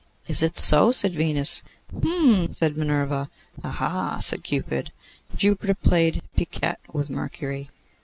'Is 0.27 0.41
it 0.41 0.57
so?' 0.57 0.91
said 0.91 1.13
Venus. 1.13 1.61
'Hem!' 2.01 2.51
said 2.51 2.75
Minerva. 2.75 3.29
'Ha, 3.61 3.69
ha!' 3.69 4.19
said 4.19 4.43
Cupid. 4.43 4.91
Jupiter 5.35 5.75
played 5.75 6.23
piquette 6.35 6.79
with 6.91 7.11
Mercury. 7.11 7.69